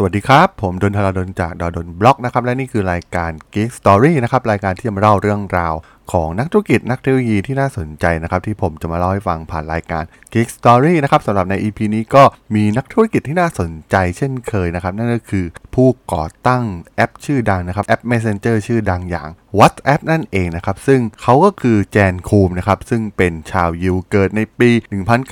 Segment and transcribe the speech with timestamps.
[0.00, 5.74] สวัสดีครับ ผมดนทราดนจากดอดนบล็อกนะครับ และนี่คือรายการ Geek Story นะครับ รายการที่จะมาเล่าเรื่องราว
[6.12, 12.22] ของนักธุรกิจนักเทคโนโลยีที่น่าสนใจนะครับที่ผมจะมาเล่าให้ฟังผ่านรายการ Geek Story นะครับสำหรับใน EP นี้ก็
[12.54, 15.44] มีนักธุรกิจที่น่าสนใจเช่นเคยนะครับนั่นก็คือ
[15.74, 16.64] ผู้ก่อตั้ง
[16.96, 24.70] แอปชื่อดังนะครับแอป Messenger ชื่อดังอย่าง WhatsApp นั่นเองนะครับซึ่งเขาก็คือแจนคูมนะครับซึ่งเป็นชาวยิวเกิดในปี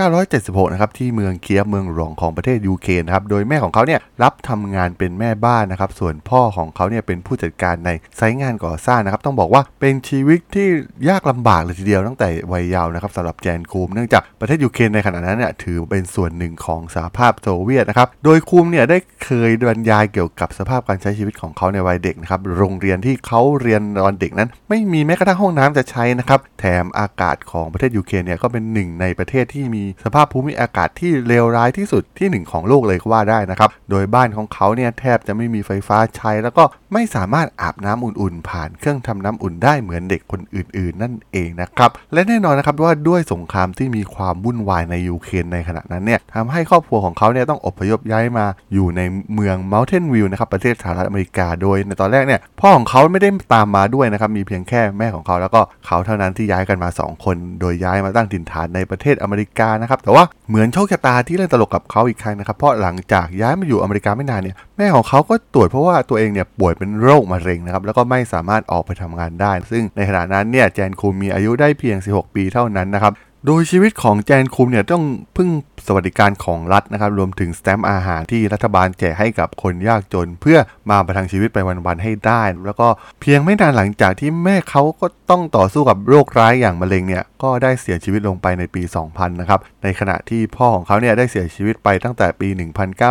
[0.05, 10.66] 1976 นะครับที่เมืองเคียฟเมืองหลวงของประเทศยูเครนนะครับโดยแม่ของเขาเนี่ยรับทำงานเป็นแม่บ้านนะครับส่วนพ่อของเขาเนี่ยเป็นผู้จัดการในไซต์งานก่อสร้างนะครับต้องบอกว่าเป็นชีวิตที่
[11.09, 49.01] ยากลำบากเลยทีเดียวตั้งแต่วัยเยาว์นะครับสำหรับแจนคูมเนื่องจากประเทศยูเครนในขณะนั้นเนี่ยถือเป็นส่วนหนึ่งของสหภาพโซเวียตนะครับโดยคูมเนี่ยได้เคยบรรยายเกี่ยวกับสภาพการใช้ชีวิตของเขาในวัยเด็กนะครับโรงเรียนที่เขาเรียนตอนเด็กนั้น ไม่มีแม้กระทั่งห้องน้ำจะใช้นะครับแถมอากาศของประเทศยูเครนเนี่ยก็เป็นหนึ่งในประเทศที่มีสภาพภูมิอากาศที่เลวร้ายที่สุดที่หนึ่งของโลกเลยก็ว่าได้นะครับโดยบ้านของเขาเนี่ยแทบจะไม่มีไฟฟ้าใช้ แล้วก็ไม่สามารถอาบน้ำอุ่นๆ ผ่านเครื่องทำน้ำอุ่นได้เหมือนเด็กคนอื่นๆ นั่นเองนะครับ และแน่นอนนะครับว่าด้วยสงครามที่มีความวุ่นวายในยูเครนในขณะนั้นเนี่ยทำให้ครอบครัวของเขาเนี่ยต้องอพยพย้ายมาอยู่ใน
[49.35, 73.13] เมือง Mountain View นะครับประเทศสหรัฐอเมริกาโดยในตอนแรกเนี่ยพ่อของเขาไม่ได้ตามมาด้วยนะครับมีเพียงแค่แม่ของเขาแล้วก็เขาเท่านั้นที่ย้ายกันมา 2 คน โดยย้ายมาตั้งถิ่นฐานในประเทศอเมริกานะครับแต่ว่าเหมือนโชคชะตาที่เล่นตลกกับเขาอีกครั้งนะครับเพราะหลังจากย้ายมาอยู่อเมริกาไม่นานเนี่ยแม่ของเขาก็ตรวจเพราะว่าตัวเองเนี่ยป่วยเป็นโรคมะเร็งนะครับแล้วก็ไม่สามารถออกไปทำงานได้ ซึ่งในขณะนั้นั้นเนี่ยแจนคูมมีอายุได้เพียง 16 ปีเท่านั้นนะครับ
[73.47, 75.05] โดยชีวิตของแจนคุมเนี่ยต้อง
[75.37, 75.49] พึ่ง
[75.87, 80.59] สวัสดิการของรัฐนะครับ รวมถึงสแตมป์อาหารที่รัฐบาลแจกให้กับคนยากจน เพื่อ
[80.91, 82.89] มาประทังชีวิตไปวันๆให้ได้ แล้วก็
[83.21, 92.49] เพียงไม่นานหลังจากที่แม่เขาก็ต้องต่อสู้กับโรคร้ายอย่างมะเร็งเนี่ยก็ได้เสียชีวิตลงไปในปี 2000 นะครับ ในขณะที่พ่อของเขาเนี่ยได้เสียชีวิตไปตั้งแต่ปี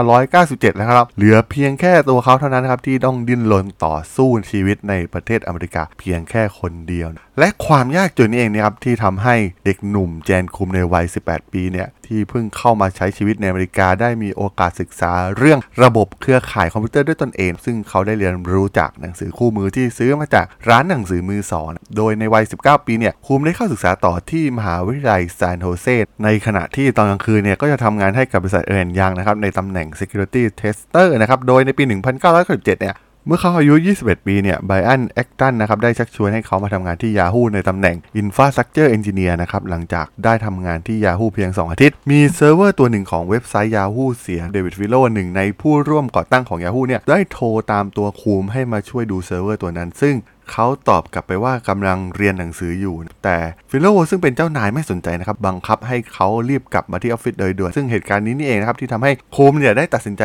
[0.07, 7.07] 1997 แล้วครับ เหลือเพียงแค่ตัวเขาเท่านั้นครับที่ต้องดิ้นรนต่อสู้ชีวิตในประเทศอเมริกาเพียงแค่คนเดียว
[7.39, 9.35] และความยากจนนี่เองนะครับที่ทำให้
[9.65, 25.87] เด็กหนุ่มแจนคุมในวัย 18 ปีเนี่ยที่เพิ่งเข้ามาใช้ชีวิตในอเมริกาได้มีโอกาสศึกษาเรื่องระบบเครือข่ายคอมพิวเตอร์ด้วยตนเอง ซึ่งเขาได้เรียนรู้จากหนังสือคู่มือที่ซื้อมาจากร้านหนังสือมือสองโดยในวัย 19 ปีเนี่ยคุมได้เข้าศึกษาต่อที่มหาวิทยาลัยซานโฮเซ
[26.23, 31.83] ในขณะที่ตอนกลางคืนเนี่ยก็จะทำงานให้กับบริษัท Ernst & Young นะครับในตำแหน่ง Security Tester นะครับโดยในปี
[32.27, 32.95] 1997เนี่ย
[33.27, 46.59] เมื่อเขาอายุ 21 ปีเนี่ยไบรอันแอคตันนะครับได้ชักชวนให้เขามาทำงานที่ Yahoo ในตำแหน่ง Infrastructure Engineer นะครับหลังจากได้ทำงานที่ Yahoo เพียง 2 อาทิตย์ มีเซิร์ฟเวอร์ตัวหนึ่งของเว็บไซต์ Yahoo เสียเดวิดฟิโลหนึ่งในผู้ร่วมก่อตั้งของ
[46.63, 50.15] Yahoo เนี่ยได้โทรตามตัวคูมให้มาช่วยดูเซิร์ฟเวอร์ตัวนั้น ซึ่ง
[50.51, 53.37] เขาตอบกลับไปว่ากำลังเรียนหนังสืออยู่ แต่
[53.69, 60.23] ฟิโลซึ่งเป็นเจ้านายไม่สนใจนะครับ บังคับให้เขารีบกลับมาที่ออฟฟิศโดยด่วนซึ่งเหตุการณ์นี้นี่เองนะครับที่ทำให้คูมเนี่ยได้ตัดสินใจ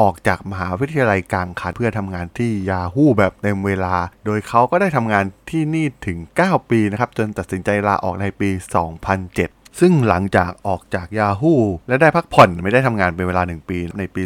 [0.00, 8.50] ออกจากมหาวิทยาลัยกลางคันเพื่อทำงานที่ Yahoo แบบเต็มเวลา โดยเขาก็ได้ทำงานที่นี่ถึง 9 ปีนะครับ จนตัดสินใจลาออกในปี
[9.08, 11.56] 2007 ซึ่งหลังจากออกจาก Yahoo
[11.88, 14.22] และได้พักผ่อนไม่ได้ทำงานเป็นเวลา 1 ปีในปี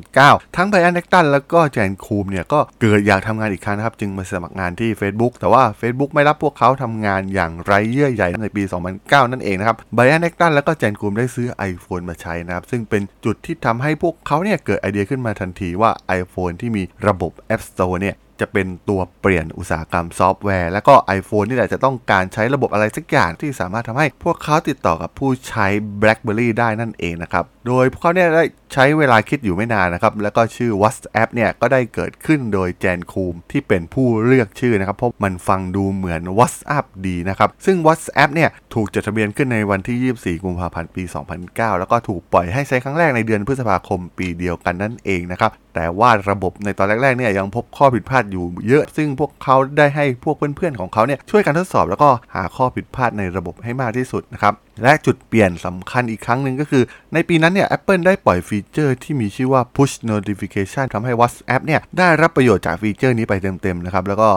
[0.00, 8.62] 2009 ทั้งไบอันเน็กตันแล้วก็แจนคูมเนี่ยก็เกิดอยากทำงานอีกครั้งนะครับ จึงมาสมัครงานที่ Facebook แต่ว่า Facebook ไม่รับพวกเขาทำงานอย่างไร้เยื่อใยในปี
[8.98, 25.66] 2009 นั่นเองนะครับไบอันเน็กตันแล้วก็แจนคูมได้ซื้อ iPhone มาใช้นะครับ ซึ่งเป็นจุดที่ทำให้พวกเขาเนี่ยเกิดไอเดียขึ้นมาทันทีว่า iPhone ที่มีระบบ App Store เนี่ย จะเป็นตัวเปลี่ยนอุตสาหกรรมซอฟต์แวร์ และก็ iPhone นี่แหละจะต้องการใช้ระบบอะไรสักอย่างที่สามารถทำให้พวกเขาติดต่อกับผู้ใช้
[26.02, 41.02] BlackBerry ได้นั่นเองนะครับ โดยพวกเขาเนี่ยได้ใช้เวลาคิดอยู่ไม่นานนะครับ แล้วก็ชื่อ WhatsApp เนี่ยก็ได้เกิดขึ้นโดยแจนคูมที่เป็นผู้เลือกชื่อนะครับ เพราะมันฟังดูเหมือน WhatsApp ดีนะครับ ซึ่ง WhatsApp เนี่ยถูกจดทะเบียนขึ้นในวันที่ 24 กุมภาพันธ์ ปี
[41.42, 56.84] 2009 แล้วก็ถูกปล่อยให้ใช้ครั้งแรกในเดือนพฤษภาคมปีเดียวกันนั่นเองนะครับ แต่ว่าระบบในตอนแรกๆเนี่ยยังพบข้อผิดพลาดอยู่เยอะ ซึ่งพวกเขาได้ให้พวกเพื่อนๆของเขาเนี่ยช่วยกันทดสอบ แล้วก็หาข้อผิดพลาดในระบบให้มากที่สุดนะครับและจุดเปลี่ยนสำคัญอีกครั้งหนึ่งก็คือ
[57.14, 64.30] ในปีนั้นเนี่ย Apple ได้ปล่อย feature ที่มีชื่อว่า push notification ทำให้ WhatsApp เนี่ยได้รับประโยชน์จาก feature นี้ไปเต็มๆนะครับ แล้วก็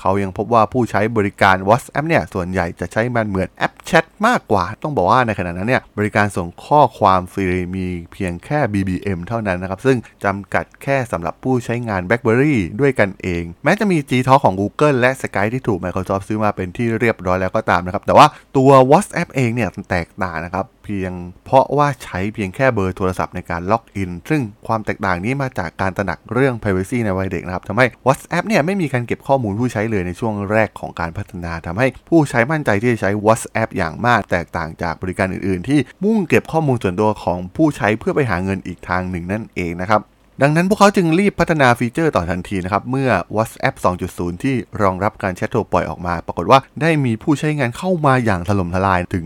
[0.00, 15.10] เขายังพบว่าผู้ใช้บริการ WhatsApp เนี่ยส่วนใหญ่จะใช้มันเหมือนแอป แชทมากกว่า ต้องบอกว่าในขณะนั้นเนี่ยบริการส่งข้อความฟรีมีเพียงแค่ BBM เท่านั้นนะครับ ซึ่งจำกัดแค่สำหรับผู้ใช้งาน BlackBerry ด้วยกันเอง แม้จะมี Gtalk ของ Google และ
[15.22, 21.12] Skype ที่ถูก Microsoft ซื้อมาเป็นที่เรียบร้อยแล้วก็ตามนะครับ แต่ว่าตัว WhatsApp เองเนี่ยแตกต่างนะครับ เพียง
[21.46, 40.02] เพราะว่าใช้เพียงแค่เบอร์โทรศัพท์ในการล็อกอิน ซึ่งความแตกต่างนี้มาจากการตระหนักเรื่อง Privacy ในวัยเด็กนะครับทำให้ WhatsApp เนี่ยไม่มีการเก็บข้อมูลผู้ใช้เลยในช่วงแรกของการพัฒนาทำให้ผู้ใช้มั่นใจที่จะใช้ WhatsApp อย่างมากแตกต่างจากบริการอื่น ๆ ที่มุ่งเก็บข้อมูลส่วนตัวของผู้ใช้เพื่อไปหาเงินอีกทางหนึ่งนั่นเองนะครับ
[40.42, 43.74] ดังนั้นพวกเขาจึงรีบพัฒนา feature ต่อทันทีนะครับ เมื่อ WhatsApp
[44.08, 49.24] 2.0 ที่รองรับการแชทถูกปล่อยออกมา ปรากฏว่าได้มีผู้ใช้งานเข้ามาอย่างถล่มทลายถึง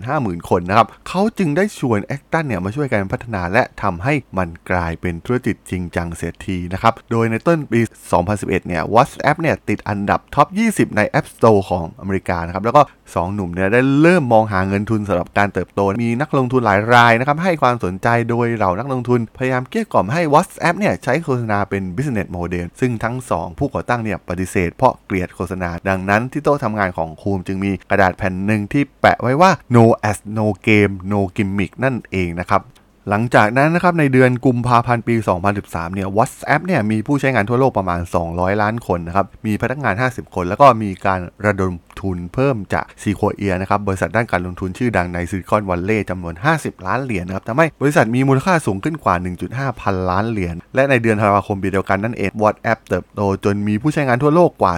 [0.00, 7.80] 250,000 คนนะครับ เขาจึงได้ชวน a c t ันเนี่ยมาช่วยกันพัฒนาและทำให้มันกลายเป็นธุรกิจจริงจังเสียทีนะครับ โดยในต้นปี
[8.22, 20.48] 2011 เนี่ย WhatsApp เนี่ยติดอันดับ top 20 ใน App Store ของอเมริกานะครับ แล้วก็ 2 หนุ่มเนี่ยได้เริ่มมองหาเงินทุนสำหรับการเติบโต มีนักลงทุนหลายรายนะครับให้ความสนใจโดยเหล่านักลงทุนพยายามเกลี้ยกล่อมให้ WhatsApp
[20.78, 32.62] เนี่ยใช้โฆษณาเป็น business model ซึ่งทั้ง 2 ผู้ก่อตั้งเนี่ยปฏิเสธเพราะเกลียดโฆษณา ดังนั้นที่โต๊ะทำงานของคูมจึงมีกระดาษแผ่นหนึ่งที่แปะไว้ว่า no as no game no gimmick นั่นเองนะครับ
[33.08, 35.14] หลังจากนั้นนะครับในเดือนกุมภาพันธ์ปี
[35.54, 38.00] 2013 เนี่ย WhatsApp เนี่ยมีผู้ใช้งานทั่วโลกประมาณ
[38.30, 49.14] 200 ล้านคนนะครับ มีพนักงาน 50 คน แล้วก็มีการระดมทุนเพิ่มจาก Sequoia นะครับบริษัทด้านการลงทุนชื่อดังในซิลิคอนวัลเลย์จำนวน 50 ล้านเหรียญนะครับทำให้บริษัทมีมูลค่าสูงขึ้นกว่า
[49.48, 54.74] 1.5 พันล้านเหรียญ และในเดือนธันวาคมปีเดียวกันนั่นเอง WhatsApp เติบโตจนมีผู้ใช้งานทั่วโลกกว่า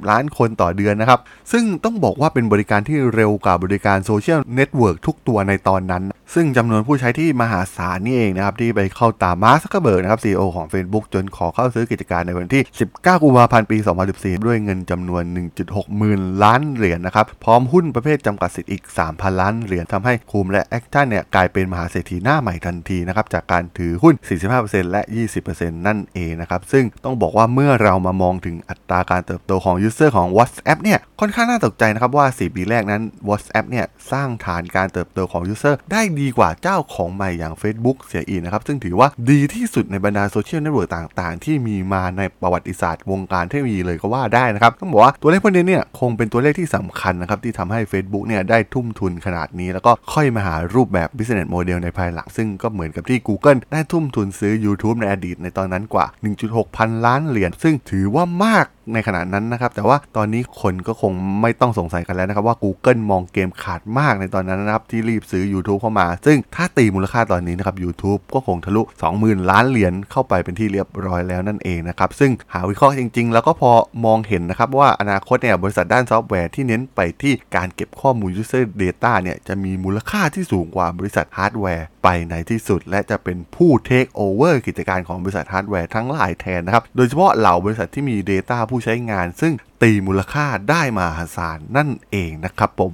[0.00, 1.20] 450 ล้านคนต่อเดือนนะครับ
[1.52, 6.02] ซึ่งต้องบอกว่าเป็นบริการที่เร็วกว่าบริการโซเชียลเน็ตเวิร์กทุกตัวในตอนนั้น
[6.34, 12.62] ซึ่งจำนวนผู้ใช้ที่มหาศาลนี่เองนะครับที่ไปเข้าตามมาร์คซักเบิร์กนะครับ CEO ของ Facebook จนขอเข้าซื้อกิจการในวันที่
[12.92, 13.78] 19 กุมภาพันธ์ปี
[14.10, 15.22] 2014 ด้วยเงินจำนวน
[15.60, 18.82] 1.6หมื่นล้านเหรียญนะครับพร้อมหุ้นประเภทจำกัดสิทธิ์อีก
[19.12, 24.14] 3,000 ล้านเหรียญทำให้คูมและแอคตันเนี่ยกลายเป็นมหาเศรษฐีหน้าใหม่ทันทีนะครับจากการถือหุ้น
[24.54, 25.02] 45%และ
[25.42, 44.72] 20%นั่นเองนะครับซึ่งต้องบอกว่าเมื่อเรามามองถึงอัตราการเติบโตของ user ของ WhatsApp เนี่ยค่อนข้างน่าตกใจนะครับว่า 4 ปีแรกนั้น WhatsApp เนี่ยสร้างฐานการเติบโตของ user ได้ดีกว่าเจ้าของใหม่อย่าง Facebook เสียอีกนะครับ ซึ่งถือว่าดีที่สุดในบรรดาโซเชียลเน็ตเวิร์กต่างๆ ที่มีมาในประวัติศาสตร์วงการเทคโนโลยีเลยก็ว่าได้นะครับ
[44.80, 56.06] ต้องบอกว่าตัวเลขพวกนี้เนี่ยคงเป็นตัวเลขที่สำคัญนะครับที่ทำให้ Facebook เนี่ยได้ทุ่มทุนขนาดนี้ แล้วก็ค่อยมาหารูปแบบ business model ในภายหลัง ซึ่งก็เหมือนกับที่ Google ได้ทุ่มทุนซื้อ YouTube ในอดีตในตอนนั้นกว่า
[56.42, 68.82] 1.6 พันล้านเหรียญซึ่งถือว่ามาก ในขณะนั้นนะครับ แต่ว่าตอนนี้คนก็คงไม่ต้องสงสัยกันแล้วนะครับว่า Google มองเกมขาดมากในตอนนั้นนะครับ ที่รีบซื้อ YouTube เข้ามา ซึ่งถ้าตีมูลค่าตอนนี้นะครับ YouTube ก็คงทะลุ
[69.16, 73.70] 20,000 ล้านเหรียญเข้าไปเป็นที่เรียบร้อยแล้วนั่นเองนะครับ ซึ่งหากวิเคราะห์จริง ๆ แล้วก็พอ
[74.04, 89.52] มองเห็นนะครับว่าอนาคตเนี่ยบริษัทด้านซอฟต์แวร์ที่เน้นไปที่การเก็บข้อมูล user data เนี่ยจะมีมูลค่าที่สูงกว่าบริษัทฮาร์ดแวร์ไปในที่สุด และจะเป็นผู้ take over กิจการของบริษัทฮาร์ดแวร์ทั้งหลายแทนนะครับโดยเฉพาะเหล่าบริษัทที่มี Data ผูู้้ใช้งาน ซึ่ง
[89.82, 92.92] ตีมูลค่าได้มหาศาลนั่นเองนะครับผม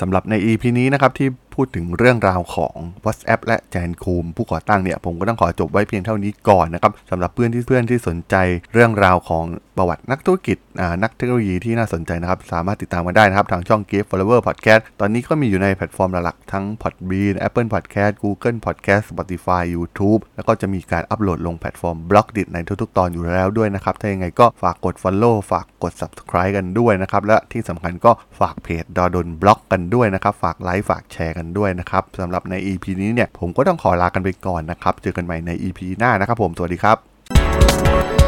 [0.00, 1.28] สำหรับใน EP นี้นะครับที่
[1.60, 8.34] พูดถึงเรื่องราวของ WhatsApp และแจนคูมผู้ก่อตั้งเนี่ย ผมก็ต้องขอจบไว้เพียงเท่านี้ก่อนนะครับสำหรับเพื่อนที่เพื่อนที่สนใจ
[8.74, 9.44] เรื่องราวของ
[9.76, 10.58] ประวัตินักธุรกิจ
[11.02, 22.12] นักเทคโนโลยีที่น่าสนใจนะครับ สามารถติดตามมาได้นะครับ ทางช่อง Geek Forever Podcast ตอนนี้ก็มีอยู่ในแพลตฟอร์มหลักๆทั้ง Podbean Apple Podcast Google Podcast Spotify YouTube แล้วก็จะมีการอัปโหลดลงแพลตฟอร์ม b
[22.14, 34.94] l o g d i t ในทุกๆ ตอนอยู่แล้วด้วยนะครับ ถ้ายังไงก็ฝากกด Follow ฝากกด Subscribe กันด้วยนะครับและที่สำคัญก็ฝากเพจดอดนบล็อกกันด้วยนะครับฝากไลค์ฝากแชร์กันด้วยนะครับสำหรับใน EP นี้เนี่ยผมก็ต้องขอลากันไปก่อนนะครับ
[35.02, 38.27] เจอกันใหม่ใน EP หน้านะครับผม สวัสดีครับ